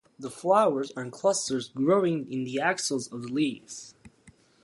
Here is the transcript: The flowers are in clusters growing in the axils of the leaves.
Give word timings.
The 0.17 0.31
flowers 0.31 0.91
are 0.97 1.03
in 1.03 1.11
clusters 1.11 1.69
growing 1.69 2.25
in 2.33 2.43
the 2.43 2.59
axils 2.59 3.07
of 3.11 3.21
the 3.21 3.27
leaves. 3.27 3.93